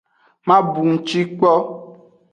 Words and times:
Ma 0.47 0.57
bunci 0.73 1.19
kpo. 1.37 1.51